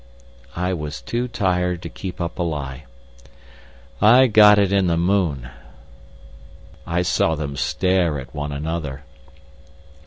[0.55, 2.85] I was too tired to keep up a lie.
[4.01, 5.51] "I got it in the moon."
[6.87, 9.03] I saw them stare at one another.